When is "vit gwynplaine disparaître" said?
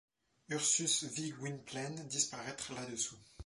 1.03-2.73